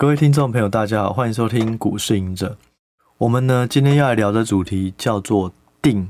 [0.00, 2.56] 各位听众朋友，大家好，欢迎收听股市赢者。
[3.18, 6.08] 我们呢，今天要来聊的主题叫做定，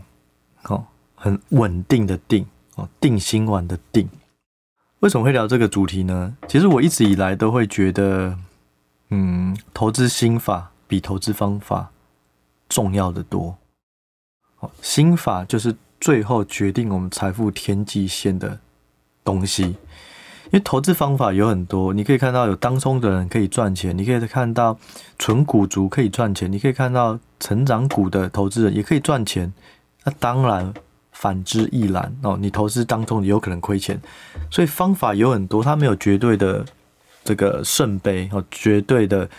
[0.62, 0.84] 哦，
[1.16, 4.08] 很稳定的定，哦，定心丸的定。
[5.00, 6.36] 为什么会聊这个主题呢？
[6.46, 8.38] 其实我一直以来都会觉得，
[9.08, 11.90] 嗯，投资心法比投资方法
[12.68, 13.58] 重要的多。
[14.60, 18.60] 哦，心法就是最后决定我们财富天际线的
[19.24, 19.74] 东西。
[20.52, 24.76] 因为投资方法有很多，你可以看到有当冲的人可以赚钱，你可以看到
[25.16, 29.52] 纯股族可以赚钱，你可以看到成长股的投资人也可以赚钱。
[30.02, 30.74] 那当然
[31.12, 34.00] 反之亦然哦，你投资当中也有可能亏钱，
[34.50, 36.66] 所以方法有很多，它没有绝对的
[37.22, 39.30] 这个圣杯哦，绝对的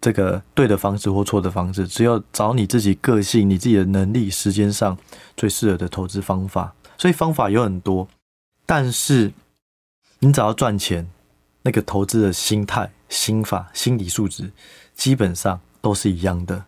[0.00, 4.96] 这个对的方式或错的方式，只有找你自己个性、你自己的能力、时间上
[5.36, 6.72] 最适合的投资方法。
[6.96, 8.08] 所以方法有很多，
[8.64, 9.30] 但是。
[10.20, 11.08] 你只要赚钱，
[11.62, 14.50] 那个投资的心态、心法、心理素质，
[14.94, 16.64] 基本上都是一样的。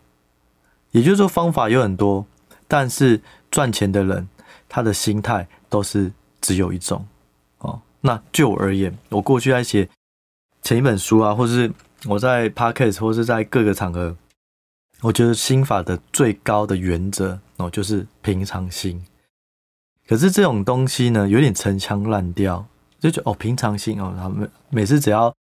[0.93, 2.25] 也就是说，方法有很多，
[2.69, 4.29] 但是赚钱的人，
[4.69, 7.07] 他的心态都是只有一种。
[7.59, 9.89] 哦，那就我而言，我过去在写
[10.63, 11.73] 前一本书啊，或是
[12.07, 14.17] 我在 Podcast 或是在各个场合，
[15.01, 19.05] 我觉得心法的最高的原则哦，就是平常心。
[20.07, 22.67] 可是这种东西呢，有点陈腔滥调。
[23.01, 25.35] 就觉得哦，平常心哦，然后每每次只要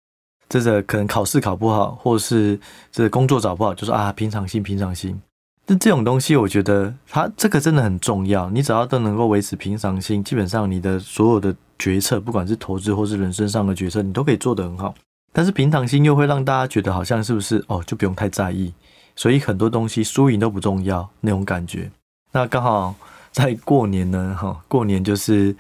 [0.49, 2.59] 这个可能考试考不好，或是
[2.91, 5.21] 这个工作找不好，就说啊，平常心，平常心。
[5.67, 8.51] 但这种东西，我觉得它这个真的很重要。
[8.51, 14.93] 你只要都能够维持平常心，基本上你的所有的决策，不管是投资或是人生上的决策，你都可以做得很好。
[15.33, 18.73] 但是平常心又会让大家觉得好像是不是哦，就不用太在意，
[19.15, 21.89] 所以很多东西输赢都不重要那种感觉。
[22.33, 22.93] 那刚好
[23.31, 25.55] 在过年呢，哈，过年就是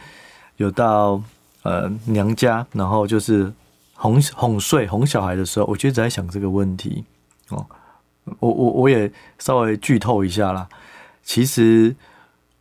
[0.56, 1.22] 有到。
[1.62, 3.52] 呃，娘家，然后就是
[3.94, 7.04] 哄哄睡哄小孩的时候，我就一直在想这个问题
[7.50, 7.66] 哦。
[8.38, 10.68] 我我我也稍微剧透一下啦。
[11.22, 11.94] 其实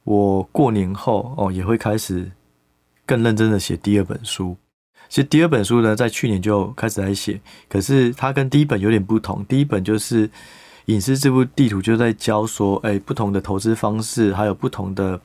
[0.04, 2.30] 我过年后哦，也会开始
[3.06, 4.58] 更认真的写第二本书。
[5.08, 9.44] 其实第二本书呢，在去年就开始在写，可是它跟第一本有点不同。
[9.46, 10.28] 第一本就是
[10.86, 15.20] 《隐私这部地图》，就在教说，哎，不同的投资方式，还有不同的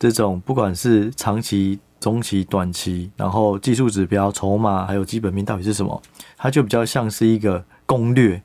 [0.00, 1.78] 这种，不管是长期。
[2.00, 6.00] 中期、短期，然后技术指标、筹码，还有基本面到底是什么？
[6.38, 8.42] 它就比较像是一个攻略，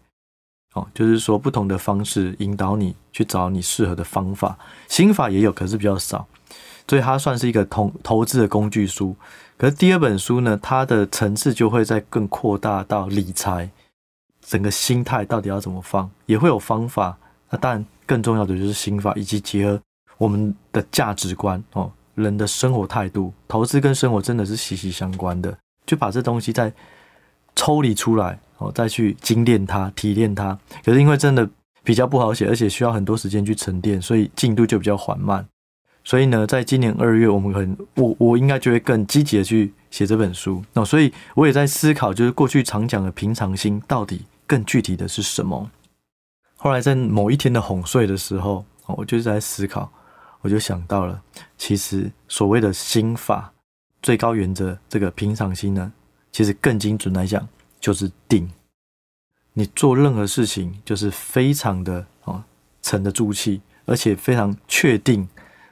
[0.74, 4.58] 哦，就是说不同的方式引导你去找你适合的方法。
[4.90, 6.28] 心法也有，可是比较少，
[6.86, 9.16] 所以它算是一个投投资的工具书。
[9.56, 13.70] 可是第二本书呢，它的层次就会再更扩大到理财，
[14.42, 17.18] 整个心态到底要怎么放，也会有方法。
[17.50, 19.82] 那当然更重要的就是心法，以及结合
[20.18, 21.92] 我们的价值观哦。
[22.16, 25.54] 人的生活态度，投资跟生活真的是息息相关的。
[25.86, 26.72] 就把这东西再
[27.58, 30.58] 抽离出来，哦，再去精炼它、提炼它。
[30.86, 31.46] 可是因为真的
[31.84, 35.46] 比较不好写，而且需要很多时间去沉淀，所以进度就比较缓慢。
[36.06, 40.64] 所以呢，在今年二月，我们很我我应该就会更积极的去写这本书。
[40.72, 45.70] 那所以我也在思考，就是过去常讲的平常心，到底更具体的是什么？
[46.56, 49.92] 后来在某一天的哄睡的时候，我就是在思考。
[50.46, 51.24] 我就想到了，
[51.58, 53.52] 其实所谓的心法
[54.00, 55.92] 最高原则，这个平常心呢，
[56.32, 57.48] 其实更精准来讲
[57.80, 58.48] 就是定。
[59.54, 62.44] 你做任何事情就是非常的哦
[62.84, 65.28] 沉得住气，而且非常确定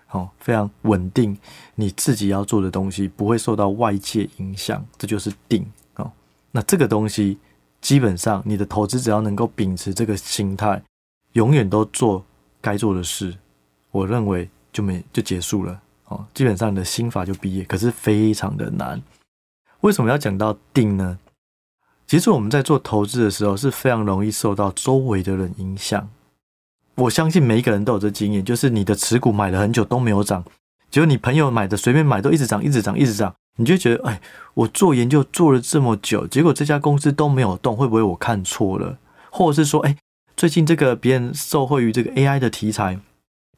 [0.09, 1.37] 哦，非常稳定。
[1.75, 5.63] 你自己要做的东西不会受到外界影响，这就是定
[5.97, 6.11] 哦。
[6.49, 7.37] 那这个东西
[7.79, 10.81] 基本上你的投资只要能够秉持这个心态，
[11.33, 12.25] 永远都做
[12.59, 13.37] 该做的事，
[13.91, 14.49] 我认为。
[14.73, 19.01] 就没就结束了哦，基本上你的心法就毕业，可是非常的难。
[19.81, 21.19] 为什么要讲到定呢？
[22.05, 26.09] 其实我们在做投资的时候是非常容易受到周围的人影响。
[26.95, 30.43] 我相信每一个人都有这经验，就是你的持股买了很久都没有涨，
[30.91, 34.21] 结果你朋友买的随便买都一直涨，一直涨，一直涨，你就觉得哎，
[34.53, 38.99] 我做研究做了这么久，结果这家公司都没有动，会不会我看错了？
[39.31, 39.97] 或者是说，哎，
[40.37, 42.99] 最近这个别人受惠于这个 AI 的题材。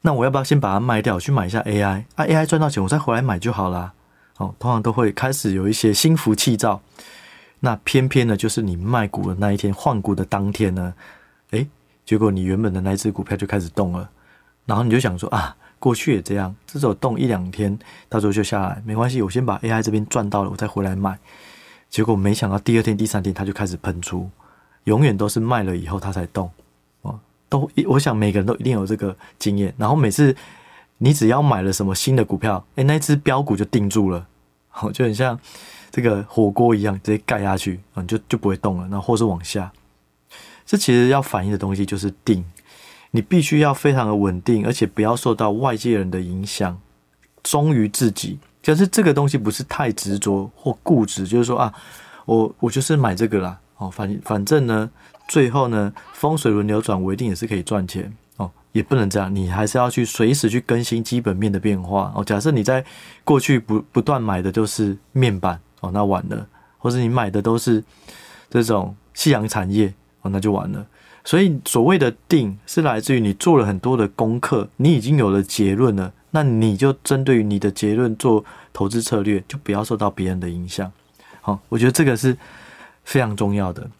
[0.06, 2.04] 那我要不要先把它卖掉，去买一下 AI？
[2.14, 3.92] 啊，AI 赚到钱，我再回来买就好啦。
[4.36, 6.80] 哦，通常都会开始有一些心浮气躁。
[7.58, 10.94] 那偏偏呢，就是你卖股的那一天，换股的当天呢，
[11.50, 11.66] 诶，
[12.04, 14.08] 结果你原本的那只股票就开始动了。
[14.64, 17.76] 然后你就想说啊，过去也这样，至少动一两天，
[18.08, 21.18] 到时候就下来，没关系，我先把 AI 这边赚到了，我再回来买。
[21.90, 24.30] 结果没想到第二天、第三天，它就开始喷出，
[24.84, 26.48] 永远都是卖了以后它才动。
[27.60, 29.72] 都，我想每个人都一定有这个经验。
[29.76, 30.34] 然后每次
[30.98, 34.26] 你只要买了什么新的股票，哎，那只标股就定住了，
[34.68, 35.38] 好 就很像
[35.90, 38.86] 这个火锅一样，直接盖下去，嗯，就就不会动了。
[38.88, 39.72] 那或是往下，
[40.64, 42.44] 这其实要反映的东西就是定，
[43.10, 46.80] 你必须要非常的稳定，而且不要受到外界人的影响，
[47.42, 48.38] 忠于自己。
[48.62, 51.72] 就是这个东西不是太执着或固执，就是说啊，
[52.24, 54.90] 我我就是买这个啦，哦，反反正呢，
[55.28, 62.24] 最后呢，风水轮流转，我一定也是可以赚钱哦，也不能这样，你还是要去随时去更新基本面的变化哦。
[62.24, 62.84] 假设你在
[63.24, 66.46] 过去不不断买的都是面板哦，那完了，
[66.78, 67.82] 或者你买的都是
[68.48, 70.86] 这种夕阳产业哦，那就完了。
[71.24, 76.12] 所以所谓的定是来自于你做了很多的功课，你已经有了结论了。
[76.30, 80.92] 那你就针对于你的结论做投资策略，就不要受到别人的影响。
[81.40, 82.36] 好，我觉得这个是
[83.06, 83.90] 非常重要的。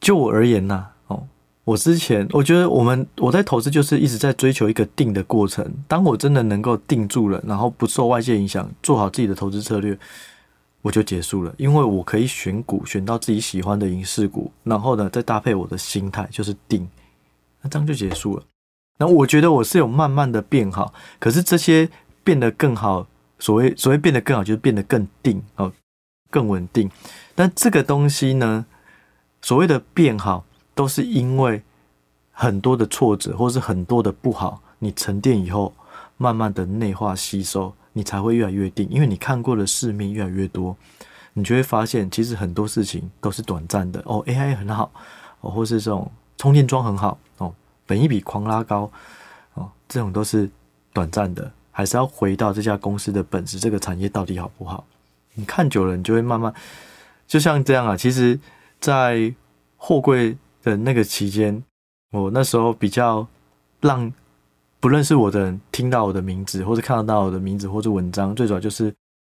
[0.00, 1.26] 就我而言呐，哦，
[1.64, 5.70] 我之前我觉得我们我在投资就是一直在追求一个定的过程。
[5.88, 9.98] 当我真的能够定住了，然后不受外界影响，做好自己的投资策略，
[10.82, 11.54] 我就结束了。
[11.58, 16.88] 因为我可以选股，选到自己喜欢的影视股，然后呢，再搭配我的心态，就是定，
[17.62, 18.42] 那这样就结束了。
[18.98, 21.88] 那我觉得我是有慢慢的变好，可是这些
[22.22, 23.06] 变得更好，
[23.38, 25.72] 所谓所谓变得更好，就是变得更定哦，
[26.34, 26.90] 更稳定。
[27.36, 28.66] 但这个东西呢，
[29.40, 30.44] 所谓的变好，
[30.74, 31.62] 都是因为
[32.32, 35.72] 很多的挫折，或是很多的不好，你沉淀以后，
[36.16, 38.88] 慢慢的内化吸收，你才会越来越定。
[38.90, 40.76] 因为你看过的世面越来越多，
[41.34, 44.24] 你就会发现，其实很多事情都是短暂的哦。
[44.26, 44.90] AI 很好
[45.40, 47.54] 哦，或是这种充电桩很好哦。
[47.86, 48.90] 本一比狂拉高，
[49.54, 50.50] 哦，这种都是
[50.92, 54.84] 短暂的，还是要回到这家公司的本质，这个产业到底好不好？
[55.34, 56.52] 你看久了，你就会慢慢，
[57.26, 57.96] 就像这样啊。
[57.96, 58.38] 其实，
[58.80, 59.32] 在
[59.76, 61.62] 货柜的那个期间，
[62.12, 63.26] 我那时候比较
[63.80, 64.12] 让
[64.80, 68.94] 不认识我的人听到我的名字，或者看得到我的名字，或者文章，最主要就是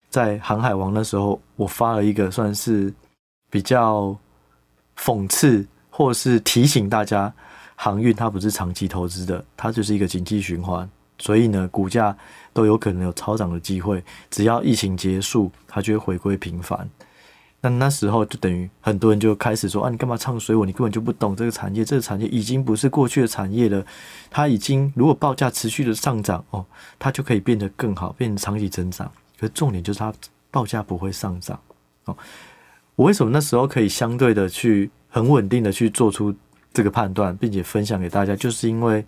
[0.10, 2.94] 在航海王那时候，我发了一个算是
[3.50, 4.16] 比较
[4.98, 7.34] 讽刺，或是提醒大家。
[7.78, 12.16] 航运它不是长期投资的，它就是一个经济循环，所以呢，股价
[12.54, 14.04] 都有可能有超涨的机会。
[14.30, 16.90] 只要疫情结束，它就会回归平凡。
[17.62, 20.66] 那那时候就等于很多人就开始说啊，你干嘛唱衰我？
[20.66, 23.86] 你根本就不懂这个产业，这个产业已经不是过去的产业了。
[24.30, 26.66] 它已经如果报价持续的上涨哦，
[27.00, 29.12] 它就可以变得更好，变成长期增长。
[29.40, 30.14] 可是重点就是它
[30.52, 31.60] 报价不会上涨
[32.06, 32.16] 哦。
[32.96, 36.34] 我为什么那时候可以相对的去很稳定的去做出？
[36.74, 39.06] 这个判断，并且分享给大家，就是因为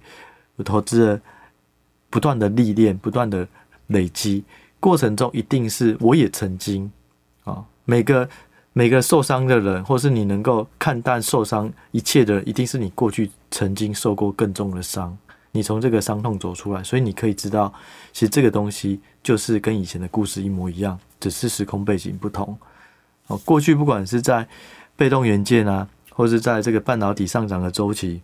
[0.56, 1.22] 我投资了
[2.18, 3.48] 不断的历练，不断的
[3.88, 4.44] 累积
[4.80, 6.92] 过程中，一定是我也曾经
[7.44, 8.28] 啊，每个
[8.74, 15.16] 每个受伤的人，或是你能够看淡受伤一切的人，一定是你过去曾经受过更重的伤，
[15.52, 17.72] 你从这个伤痛走出来，所以你可以知道，
[18.12, 22.58] 其实这个东西就是跟以前的故事一模一样，只是时空背景不同。
[23.28, 24.48] 哦，过去不管是在
[24.96, 25.88] 被动元件啊。
[26.10, 28.20] 或是在这个半导体上涨的周期，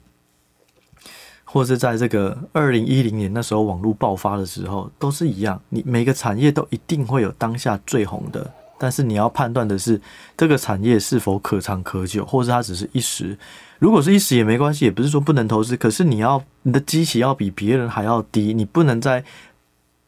[1.54, 5.62] 或是在这个二零一零年那时候网络爆发的时候，都是一样。
[5.70, 10.02] 你每个产业都一定会有当下最红的，但是你要判断的是
[10.36, 13.38] 这个产业是否可长可久，或是它只是一时。
[13.78, 15.78] 如果是一时也没关系，也不是说不能投资。
[15.78, 19.24] 可是你要你的基期要比别人还要低，你不能在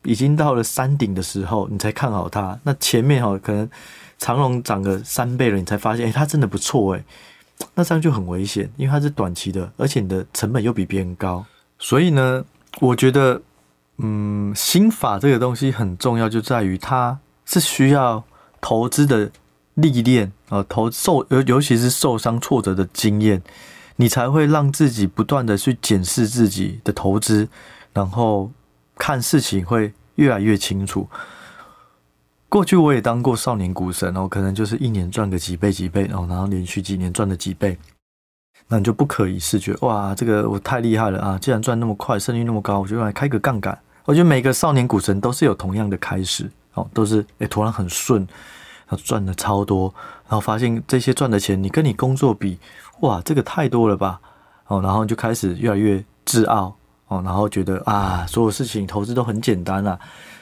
[0.02, 2.60] 已经到了山顶的时候你才看好它。
[2.64, 3.70] 那前面哈可能
[4.18, 7.04] 长荣涨个三倍了，你才发现诶、它真的不错诶。
[7.74, 11.46] 那这样就很危险，因为它是短期的，而且你的成本又比别人高。
[11.80, 12.44] 所以呢，
[12.80, 13.42] 我觉得，
[13.98, 18.24] 嗯，心法这个东西很重要，就在于它是需要
[18.60, 19.32] 投资的
[19.76, 23.42] 历练啊，投受尤尤其是受伤挫折的经验，
[23.98, 27.48] 你才会让自己不断的去检视自己的投资，
[27.94, 28.52] 然后
[28.98, 31.08] 看事情会越来越清楚。
[32.48, 37.78] 过去我也当过少年股神哦，可能就是一年赚个几倍几倍哦，然后连续几年赚了几倍，
[38.68, 41.38] 那你就不可以视觉得哇，这个我太厉害了啊！
[41.40, 43.78] 既然赚那么快，胜率那么高，我就来开个杠杆。
[44.06, 48.22] 我觉得每个少年股神都是有同样的开始哦，都是诶突然很顺，
[48.88, 49.94] 然后赚的超多，
[50.30, 52.58] 然后发现这些赚的钱，你跟你工作比，
[53.02, 54.22] 哇，这个太多了吧？
[54.68, 56.76] 哦，然后就开始越来越自傲
[57.08, 60.00] 哦，然后觉得啊，所有事情投资都很简单啊。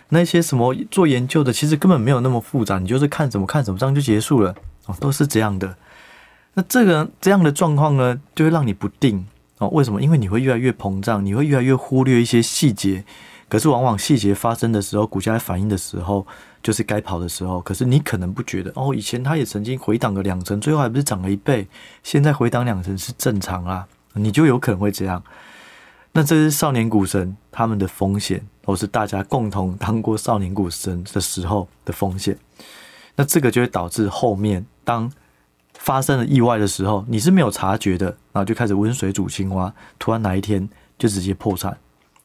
[0.10, 4.54] 那些什么做研究的，其实根本没有那么复杂，你就是看什么看什么，这样就结束了
[4.86, 5.76] 哦，都是这样的。
[6.54, 9.26] 那这个这样的状况呢，就会让你不定
[9.58, 9.68] 哦。
[9.70, 10.02] 为什么？
[10.02, 13.04] 因为你会越来越膨胀，你会越来越忽略一些细节。
[13.50, 16.26] 可是往往细节发生的时候，股价反应的时候，
[16.62, 17.60] 就是该跑的时候。
[17.62, 21.68] 可是你可能不觉得哦，以前它也曾经回档个两成，最后还不是涨了一倍？
[22.04, 25.22] 现在回档两成是正常啊，你就有可能会这样。
[26.14, 32.38] 那这是少年股神他们的风险，都是大家共同当过少年股神的时候的风险。
[33.16, 35.12] 那这个就会导致后面当
[35.74, 41.78] 发生了意外的时候，你是没有察觉的，然后就开始温水煮青蛙，突然哪一天就直接破产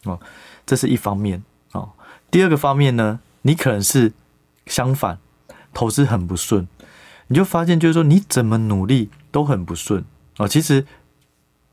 [0.04, 0.20] 哦，
[0.66, 1.42] 这是一方面
[1.72, 1.88] 哦。
[2.30, 4.12] 第二个方面呢，你可能是
[4.66, 5.18] 相反，
[5.72, 6.68] 投资很不顺，
[7.28, 10.04] 你就发现就是说你怎么努力都很不顺
[10.36, 10.46] 哦。
[10.46, 10.86] 其实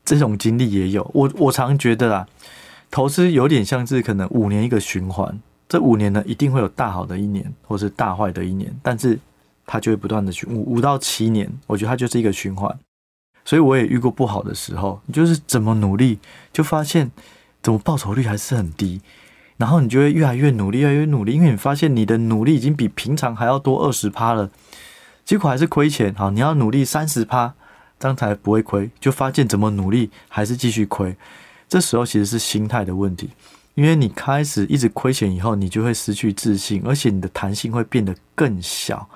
[0.06, 2.26] 这种经历也有，我我常觉得啊，
[2.90, 9.18] 投资有点像是可能五年一个循环，这五年呢一定会有大好的一年，或是大坏的一年，但是。
[9.68, 12.72] 它就会不断的循五五到七年，我觉得它就是一个循环，
[13.44, 16.20] 所以我也遇过不好的时候，你就是怎么努力，
[16.52, 17.10] 就发现
[17.60, 19.00] 怎么报酬率还是很低，
[19.56, 24.48] 然后你就会越来越努力，越来越努力，因为你发现你的努力已经比平常还要多二十趴了，
[25.24, 26.14] 结果还是亏钱。
[26.14, 27.52] 好，你要努力三十趴，
[27.98, 31.16] 这样才不会亏，就发现怎么努力还是继续亏，
[31.68, 33.30] 这时候其实是心态的问题，
[33.74, 39.08] 因为你开始一直亏钱以后，你就会失去自信，而且你的弹性会变得更小。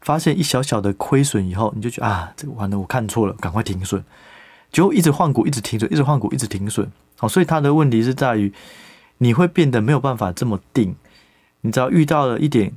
[0.00, 4.04] 发现一小小的亏损以后，你就觉得啊，这个完了，我看错了，赶快停损，
[4.70, 6.88] 就一直换股，一直停损，一直换股，一直停损。
[7.18, 8.52] 好，所以他的问题是在于，
[9.18, 10.94] 你会变得没有办法这么定。
[11.62, 12.72] 你只要遇到了一点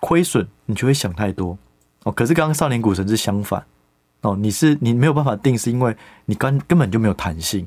[0.00, 1.56] 亏损，你就会想太多。
[2.02, 3.64] 哦，可是刚刚少年股神是相反。
[4.22, 5.96] 哦，你是你没有办法定，是因为
[6.26, 7.66] 你根根本就没有弹性，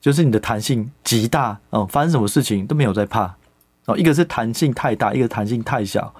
[0.00, 1.58] 就是你的弹性极大。
[1.70, 3.34] 哦，发生什么事情都没有在怕。
[3.86, 6.12] 哦，一个是弹性太大，一个弹性太小。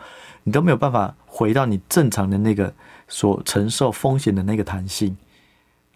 [0.46, 2.70] 你都没有办法回到你正常的那个
[3.08, 5.16] 所承受风险的那个弹性，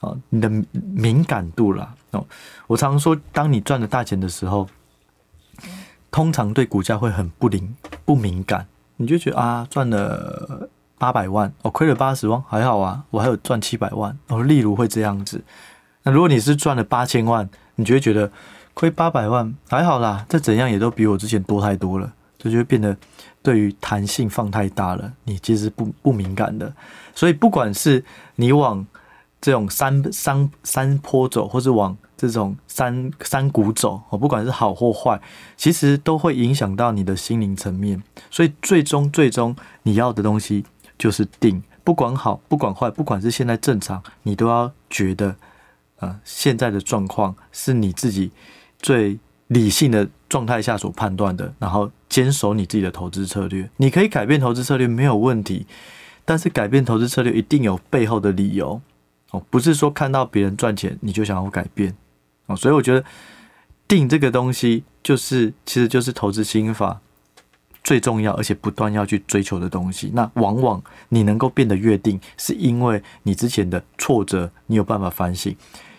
[0.01, 1.95] 哦，你的敏感度啦。
[2.13, 2.27] 哦。
[2.67, 4.67] 我常常说，当你赚了大钱的时候，
[6.11, 8.67] 通常对股价会很不灵不敏感，
[8.97, 10.69] 你就觉得啊，赚了
[10.99, 15.43] 八百万，哦，亏了八十万，还好啊，我还有赚七百万，哦，例如会这样子。
[16.03, 18.31] 那如果你是赚了八千万，你就会觉得
[18.75, 22.97] 亏八百万还好啦，这怎样也都比我之前多太多了，这就会变得。
[23.41, 26.71] 对于弹性放太大了，你其实不不敏感的，
[27.15, 28.85] 所以不管是你往
[29.41, 35.19] 这种山山山坡走，或是往这种山山谷走，哦，不管是好或坏，
[35.57, 38.03] 其实都会影响到你的心灵层面。
[38.29, 40.65] 所以最终最终你要的东西
[40.99, 45.37] 就是定，不管好不管坏，不管是现在正常，你都要觉得，
[46.01, 48.31] 呃，现在的状况是你自己
[48.81, 53.71] 最理性的状态下所判断的，然后坚守你自己的投资策略。
[53.77, 55.67] 你可以改变投资策略没有问题，
[56.25, 58.81] 但是改变投资策略一定有背后的理由
[59.31, 61.95] 哦，不是说看到别人赚钱你就想要改变
[62.47, 62.57] 哦。
[62.57, 63.05] 所以我觉得
[63.87, 67.01] 定这个东西就是，其实就是投资心法
[67.89, 70.11] 最重要而且不断要去追求的东西。
[70.13, 75.57] 那往往你能够变得越定，是因为你之前的挫折你有办法反省。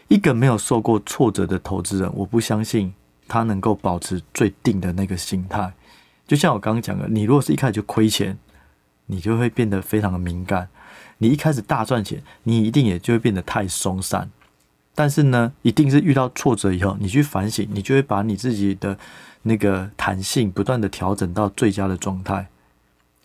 [0.08, 2.94] 一个没有受过挫折的投资人，我不相信。
[3.28, 5.72] 他能够保持最定的那个心态，
[6.28, 8.38] 就像我刚刚讲的，你如果是一开始就亏钱，
[9.06, 10.66] 你就会变得非常的敏感；
[11.20, 14.32] 你一开始大赚钱，你一定也就会变得太松散。
[14.96, 18.98] 但是呢，一定是遇到挫折以后，你去反省，你就会把你自己的
[19.42, 22.48] 那个弹性不断的调整到最佳的状态。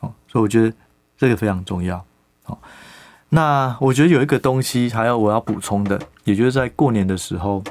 [0.01, 0.75] 哦，所以我觉得
[1.17, 2.05] 这个非常重要。
[2.43, 2.59] 好，
[3.29, 7.63] 那我觉得有一个东西还要我要补充的，也就是在过年的时候，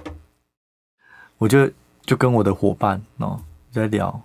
[1.38, 1.72] 我觉得。
[2.06, 4.20] 就跟我的伙伴哦在聊，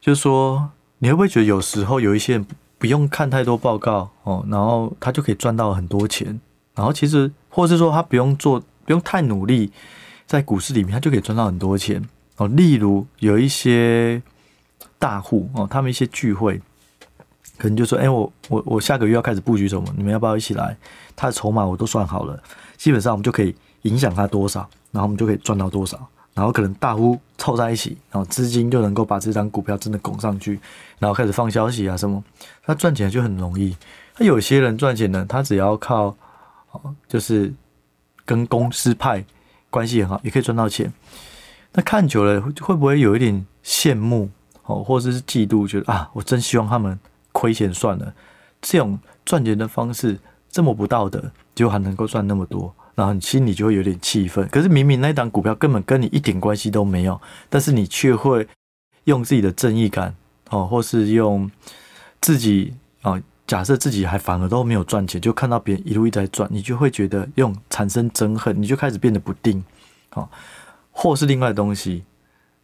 [0.00, 2.46] 就说你会不会觉得有时候有一些人
[2.78, 6.40] 不用看太多报告哦，然后他就可以赚到很多钱，
[6.72, 9.72] 然后其实或者是说他不用做不用太努力，
[10.24, 12.00] 在股市里面他就可以赚到很多钱
[12.36, 12.48] 哦。
[12.48, 14.22] 例如有一些
[14.98, 16.60] 大户哦，他们一些聚会，
[17.58, 20.76] 可能就说：“哎，我我我下个月要开始布局什么，你们要不要一起来？”
[21.16, 22.42] 他的筹码我都算好了，
[22.76, 26.08] 基本上我们就可以影响他多少，然后我们就可以赚到多少。
[26.34, 30.58] 然后可能大户凑在一起，然后资金就能够把这张股票真的拱上去，
[30.98, 32.24] 然后开始放消息啊什么，
[32.64, 33.76] 他赚钱就很容易。
[34.16, 36.16] 他有些人赚钱呢，他只要靠，
[37.06, 37.54] 就是
[38.24, 39.24] 跟公司派
[39.70, 40.92] 关系很好，也可以赚到钱。
[41.74, 44.30] 那看久了会不会有一点羡慕
[44.62, 46.98] 哦，或者是嫉妒，觉得啊，我真希望他们
[47.32, 48.14] 亏钱算了，
[48.62, 52.74] 这种赚钱的方式这么不道德，就还能够赚那么多。
[52.94, 58.46] 然后你心里就会有点气愤，可是明明那档股票根本跟你一点关系都没有，但是你却会
[59.04, 60.14] 用自己的正义感
[60.50, 61.50] 哦，或是用
[62.20, 69.64] 自己啊，假设自己还反而都没有赚钱，就看到别人一路一直在赚，你就会觉得用产生憎恨，你就开始变得不定，
[70.12, 70.28] 哦，
[70.94, 72.04] 或是另外的东西，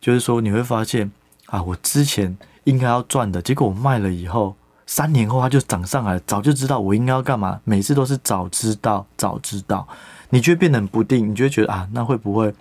[0.01, 1.13] 就是说你会发现
[1.47, 4.57] 啊，我之前应该要赚的，结果我卖了以后。
[4.87, 9.87] 三年后它就涨上来，早就知道我应该要干嘛，每次都是早知道，早知道，
[10.31, 12.53] 你就会变得很不定，你就会觉得啊，那会不会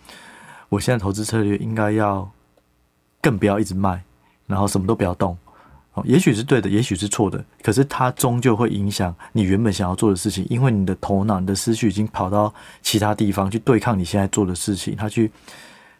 [0.69, 2.29] 我现在投资策略应该要
[3.19, 4.03] 更不要一直卖，
[4.45, 5.35] 然后什么都不要动，
[6.05, 15.31] 也许是对的，也许是错的，可是它终究会影响你原本想要做的事情，因为你的头脑、你的思绪已经跑到其他地方去对抗你现在做的事情，他去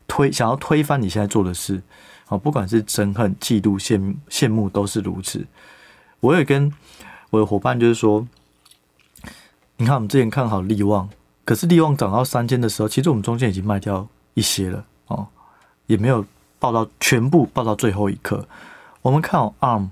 [0.07, 1.81] 推，想要推翻你现在做的事。
[2.29, 5.43] 哦，不管是憎恨、嫉妒、羡、羡慕，都是如此。
[6.19, 6.71] 我也跟
[7.31, 8.27] 我的伙伴就是说，
[9.77, 11.09] 你看我们之前看好利旺，
[11.43, 15.25] 可是利旺涨到三千的时候，其实我们中间已经卖掉一些了哦，
[15.87, 16.23] 也没有
[16.59, 18.47] 抱到全部，抱到最后一刻。
[19.01, 19.89] 我们看好 ARM，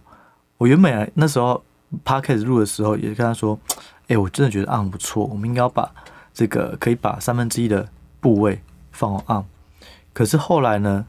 [0.57, 1.63] 我原本那时候
[2.03, 3.57] Podcast 录的时候也是跟他说，
[4.07, 5.89] 哎、我真的觉得 ARM 不错，我们应该要把
[6.33, 7.87] 这个可以把三分之一的
[8.19, 8.61] 部位
[8.91, 9.45] 放 ARM。
[10.13, 11.05] 可是后来呢，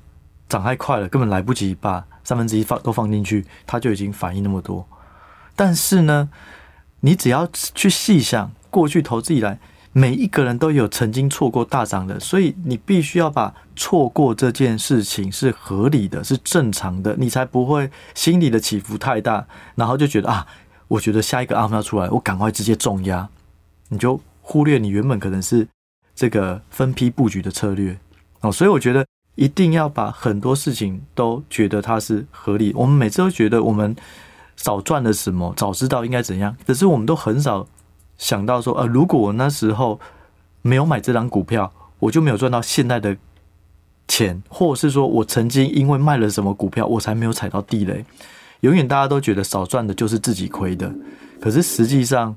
[0.49, 4.87] 涨太快了，根本来不及把三分之一放都放进去，它就已经反应那么多。
[5.57, 6.29] 但是呢，
[7.01, 9.59] 你只要去细想，过去投资以来。
[9.93, 20.47] 每一个人都有曾经错过大涨的，所以你必须要把错过这件事情是合理的，是正常的，你才不会心里的起伏太大，然后就觉得啊，
[20.87, 23.29] 我觉得下一个阿喵出来，我赶快直接重压，
[23.89, 25.67] 你就忽略你原本可能是
[26.15, 27.99] 这个分批布局的策略
[28.41, 28.53] 哦。
[28.53, 29.05] 所以我觉得
[29.35, 32.73] 一定要把很多事情都觉得它是合理。
[32.75, 33.97] 我们每次都觉得我们
[34.57, 37.67] 少赚了什么，早知道应该怎样，可是我们都很少。
[38.19, 39.99] 想到说，呃，如果我那时候
[40.61, 43.17] 没有买这张股票，我就没有赚到现在的
[44.07, 48.05] 钱，或者是说我曾经因为卖了什么股票，我才没有踩到地雷。
[48.61, 50.93] 永远大家都觉得少赚的就是自己亏的，
[51.41, 52.35] 可是实际上，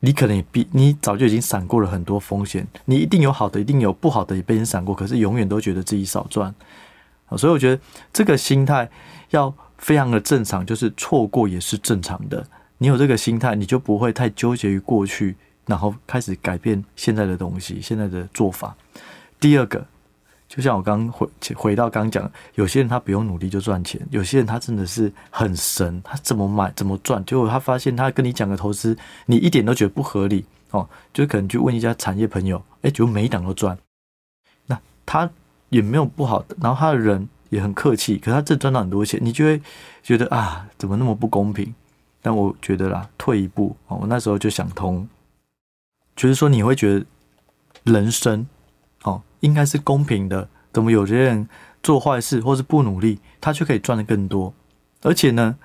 [0.00, 6.52] 你可能也比你早就已经闪过了很多风险，你一定有好的，一定有不好的也被人闪过，可是永远都觉得自己少赚。
[7.36, 7.80] 所以我觉得
[8.12, 8.90] 这个心态
[9.30, 12.44] 要非常的正常，就是错过也是正常的。
[12.82, 18.74] 你有这个心态，你就不会太纠结于过去，然后开始改变现在的东西、现在的做法。
[19.38, 19.86] 第二个，
[20.48, 28.96] 就像我刚回回到刚讲，有些人他不用努力就赚钱，有些人他真的是很神，他怎么买怎么赚，结果他发现他跟你讲的投资，
[29.26, 33.76] 你一点都觉得不合理哦，就可能去问一家产业朋友，哎，就每一档都赚，
[34.68, 35.28] 那他
[35.68, 39.60] 也没有不好，然后他的人也很客气，可是他真赚到很多钱，你就会
[40.02, 41.74] 觉得啊，怎么那么不公平？
[42.22, 45.08] 但我觉得啦，退一步哦，我那时候就想通，
[46.14, 47.06] 就是说你会觉得
[47.84, 48.46] 人生
[49.02, 51.48] 哦应该是公平的，怎么有些人
[51.82, 54.52] 做坏事或是不努力，他却可以赚得更多，
[55.02, 55.56] 而且呢，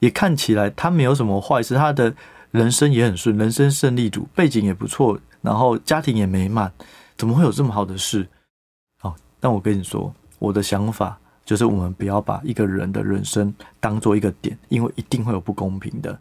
[0.00, 2.14] 也看起来他没有什么坏事，他的
[2.50, 6.72] 人生也很顺，人生胜利组，背景也不错，然后家庭也美满，
[7.16, 8.26] 怎么会有这么好的事？
[9.02, 11.18] 哦，但我跟你说，我的想法。
[11.50, 16.16] 就是我们不要把一个人的人生当做一个点，因为一定会有不公平的。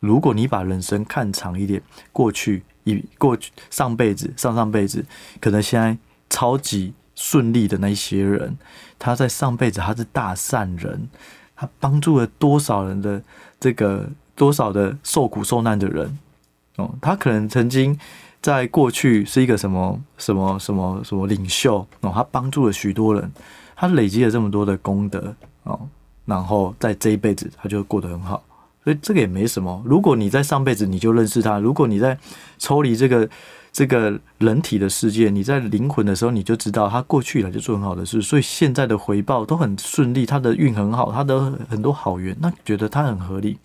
[0.00, 5.04] 如果你把人生看长一点，过去以过去上辈子、上上辈子，
[5.42, 5.98] 可能现在
[6.30, 8.56] 超级顺利的那一些人，
[8.98, 11.06] 他在上辈子他是大善人，
[11.54, 13.22] 他帮助了多少人的
[13.60, 16.18] 这个多少的受苦受难的人
[16.76, 18.00] 哦，他可能曾经
[18.40, 23.30] 在过去是一个什么什么什么什么领袖哦，他帮助了许多人。
[23.76, 25.32] 他累积了这么多的功德
[25.64, 25.78] 哦，
[26.24, 28.42] 然后在这一辈子他就过得很好，
[28.82, 29.82] 所以这个也没什么。
[29.84, 32.18] 如果你在上辈子你就认识他，如果你在
[32.58, 33.28] 抽离这个
[33.70, 43.58] 这个人体的世界，你在灵魂的时候你就知道他过去了就做很好的事，所以现在的回报都很顺利，他的运很好，他的很多好缘，那觉得他很合理。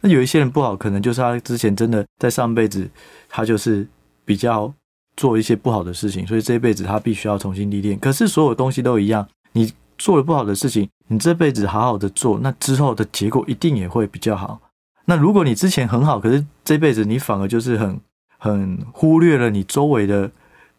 [0.00, 2.88] 那有一些人不好，可能就是他之前真的在上辈子
[3.28, 3.84] 他就是
[4.24, 4.72] 比较
[5.16, 7.98] 做一些不好的事情，所以这一辈子他必须要重新历练。
[7.98, 9.26] 可是所有东西都一样。
[9.58, 14.60] 你做了不好的事情，你这辈子好好的做，那之后的结果一定也会比较好。
[15.06, 18.00] 那如果你之前很好，可是这辈子你反而就是很
[18.38, 20.30] 很忽略了你周围的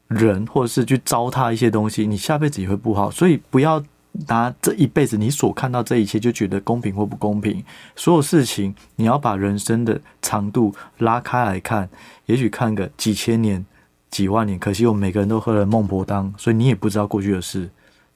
[0.08, 3.12] 人，或者是去糟蹋一些东西，你下辈子也会不好。
[3.12, 3.84] 所以不要
[4.28, 7.62] 拿这一辈子你所看到这一切就觉得公平或不公平。
[7.98, 11.89] 所有事情你要把人生的长度拉开来看，
[12.28, 13.65] 也许看个几千年、
[14.10, 14.58] 几万年。
[14.58, 17.70] 可惜我们每个人都喝了孟婆汤，所以你也不知道过去的事。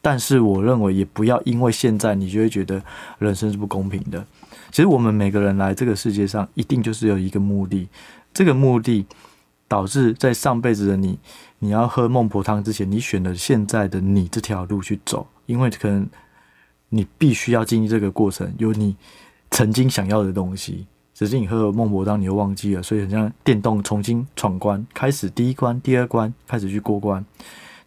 [0.05, 2.83] 但是我认为也不要因为现在你就会觉得
[3.19, 4.25] 人生是不公平的。
[4.69, 7.87] 其实我们每个人来这个世界上，一定就是有一个目的。
[8.33, 9.05] 这个目的
[9.65, 11.17] 导致在上辈子的你，
[11.59, 16.05] 你要喝孟婆汤之前，你选了现在的你这条路去走，因为可能
[16.89, 18.97] 你必须要经历这个过程，有你
[19.51, 27.25] 曾经想要的东西，只是你喝了孟婆汤，你又忘记了，所以很像电动重新闯关，开始第一关、第二关，开始去过关。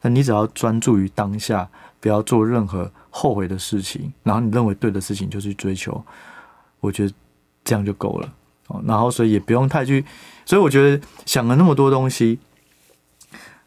[0.01, 1.69] 但你只要专注于当下。
[2.07, 6.01] 不要做任何后悔的事情，然后你认为对的事情就去追求，
[6.79, 7.13] 我觉得
[7.65, 8.33] 这样就够了
[8.69, 8.81] 哦。
[8.87, 10.05] 然后所以也不用太去，
[10.45, 12.39] 所以我觉得想了那么多东西，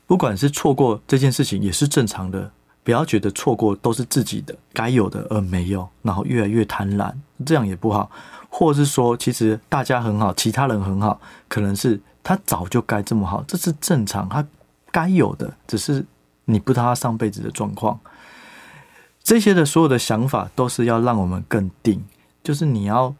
[0.07, 2.49] 不管是错过这件事情也是正常的，
[2.81, 7.13] 不要觉得错过都是自己的该有的而没有，然后越来越贪婪，
[7.45, 8.09] 这样也不好。
[8.47, 14.47] 或是说，其实大家很好，其他人很好，可能是他早就该这么好，这是正常，他
[14.91, 16.05] 该有的，只是
[16.45, 17.99] 你不知道他上辈子的状况。
[19.29, 22.03] 这些的所有的想法都是要让我们更定，
[22.41, 23.13] 就是你要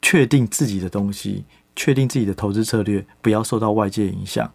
[0.00, 1.44] 确定自己的东西，
[1.74, 4.48] 确定自己的投资策略，不要受到外界影响。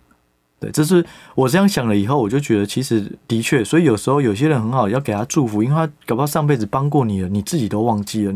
[0.57, 8.33] 对，这是我这样想了以后，我就觉得其实的确，所以有时候有些人很好，要给他祝福，因为他搞不好上辈子帮过你了，你自己都忘记了，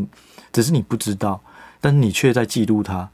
[0.51, 1.41] 只是你不知道，
[1.79, 3.10] 但是你却在记录他。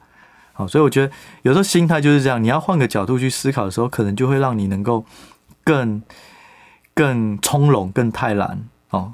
[0.53, 1.13] 好，所以我觉得
[1.43, 5.05] 有时候心态就是这样，你要换个角度去思考的时候，可能就会让你能够
[5.63, 6.01] 更
[6.95, 8.67] 更从容、更泰然。
[8.95, 9.13] 哦，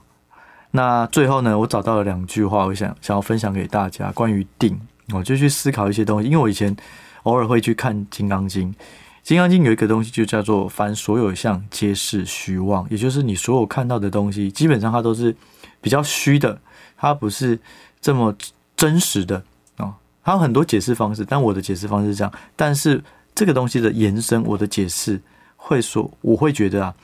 [0.71, 4.79] 那最后呢，我找到了两句话，我想想要分享给大家，关于定，
[5.13, 6.75] 我就去思考一些东西，因为我以前
[7.23, 8.71] 偶尔会去看《金刚经》。
[9.23, 15.35] 《金刚经》有一个东西就叫做“凡所有相，皆是虚妄”，也就是你所有看到的东西，基本上它都是
[15.79, 16.59] 比较虚的，
[16.97, 17.59] 它不是
[17.99, 18.35] 这么
[18.75, 19.43] 真实的
[19.77, 19.93] 哦。
[20.23, 22.33] 它有很多解释方式，但我的解释方式是这样。
[22.55, 23.03] 但是
[23.35, 25.21] 这个东西的延伸，我的解释
[25.55, 26.95] 会说，我会觉得啊，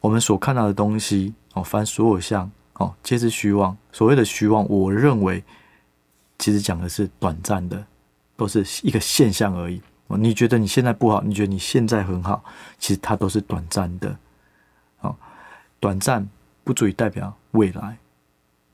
[0.00, 3.76] 我们所看到的东西哦，凡所有相哦，皆是虚妄。
[3.90, 5.42] 所谓的虚妄，我认为
[6.38, 7.84] 其实讲的是短暂的，
[8.36, 9.82] 都是一个现象而已。
[10.06, 12.42] 你觉得你现在不好，你觉得你现在很好，
[12.78, 14.16] 其实它都是短暂的，
[15.00, 15.14] 哦，
[15.80, 16.26] 短暂
[16.62, 17.98] 不足以代表未来，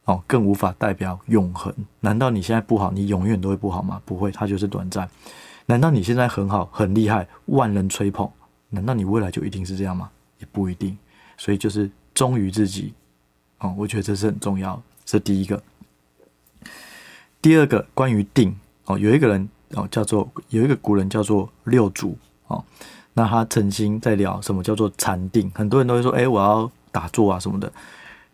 [0.05, 1.75] 哦，更无法代表永恒。
[2.01, 4.01] 难道你现在不好，你永远都会不好吗？
[4.05, 5.09] 不会，它就是短暂。
[5.67, 8.31] 难道你现在很好，很厉害，万人吹捧？
[8.69, 10.11] 难道你未来就一定是这样吗？
[10.39, 10.97] 也不一定。
[11.37, 12.95] 所以就是忠于自己，
[13.59, 14.81] 哦，我觉得这是很重要。
[15.05, 15.63] 这第一个。
[17.43, 19.49] 第二个，关于定，哦，有一个人。
[19.77, 22.65] 哦，叫做有一个古人叫做六祖哦，
[23.15, 27.73] 那他曾经在聊什么叫做禅定，很多人都会说，哎，我要打坐啊什么的。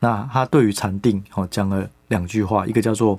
[0.01, 3.19] 那他对于禅定哦讲了两句话，一个叫做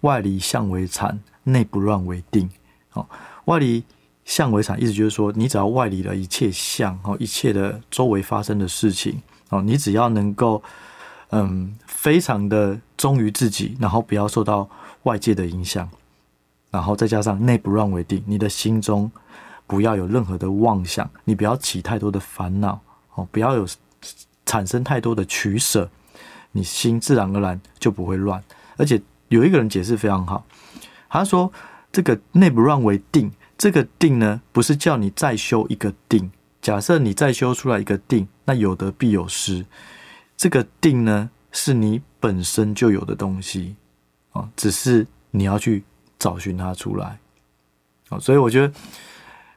[0.00, 2.48] 外离相为禅，内不乱为定。
[2.94, 3.06] 哦，
[3.44, 3.84] 外离
[4.24, 10.62] 相为禅，意思就是说，你只要外离了一切相哦，一切的周围发生的事情哦，你只要能够
[11.30, 14.68] 嗯，非常的忠于自己，然后不要受到
[15.04, 15.88] 外界的影响。
[16.70, 19.10] 然后再加上内不乱为定，你的心中
[19.66, 22.78] 不要有任何的妄想，你不要起太多的烦恼
[23.14, 23.66] 哦，不要有
[24.44, 25.90] 产生太多的取舍，
[26.52, 28.42] 你心自然而然就不会乱。
[28.76, 30.44] 而且有一个人解释非常好，
[31.08, 31.50] 他说
[31.90, 36.30] 这个内不乱为定，这个定呢，不是叫你再修一个定。
[36.68, 39.64] 假设你再修出来一个定，那有得必有失。
[40.36, 43.76] 这个定呢，是你本身就有的东西
[44.32, 45.82] 啊，只是你要去。
[46.20, 47.16] 找寻它出来，
[48.08, 48.74] 好，所以我觉得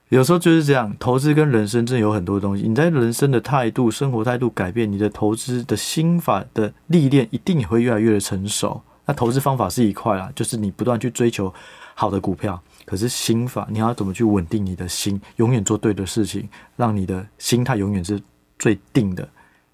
[0.09, 2.67] 有时候就是这样，投资跟人生真的有很多东西。
[2.67, 8.79] 你在人生的态度、生活态度改变，你的投资的心法的历练一定也会越来越的成熟。
[9.07, 11.51] 那投资方法是一块啦，就是你不断去追求
[11.95, 18.21] 好的股票，可是心法你要怎么去稳定你的心，永远做对的事情，让你的心态永远是
[18.59, 19.27] 最定的。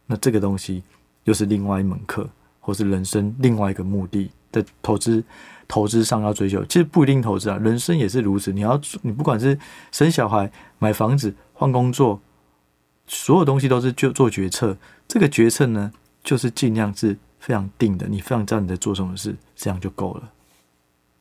[0.05, 0.83] 那这个东西
[1.23, 5.23] 又是另外一门课，或是人生另外一个目的的投资。
[5.69, 8.53] 投资上要追求，其实不一定投资啊，人生也是如此。
[8.53, 9.59] 你要你不管是
[9.91, 12.21] 生小孩、买房子、换工作，
[13.05, 14.77] 所有东西都是就做决策。
[15.09, 15.91] 这个决策呢，
[16.23, 20.31] 就是尽量是非常定的，你非常知道你在做什么事，这样就够了。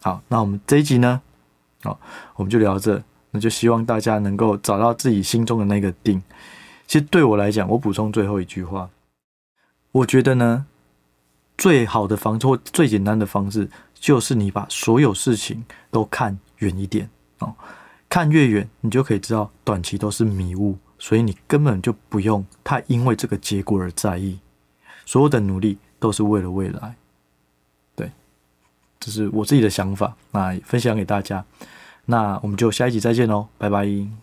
[0.00, 1.20] 好，那我们这一集呢，
[2.36, 6.22] 我们就聊到这，那就希望大家能够找到自己心中的那个定。
[6.86, 8.88] 其实对我来讲，我补充最后一句话，
[9.92, 10.66] 我觉得呢，
[11.58, 13.68] 最好的方式或最简单的方式。
[13.98, 17.54] 就是你把所有事情都看远一点哦，
[18.10, 24.38] 看越远，你就可以知道短期都是迷雾，所以你根本就不用太因为这个结果而在意，
[25.06, 26.94] 所有的努力都是为了未来。
[27.96, 28.12] 对，
[29.00, 31.42] 这是我自己的想法，那分享给大家，
[32.06, 34.16] 那我们就下一集再见喽，拜拜。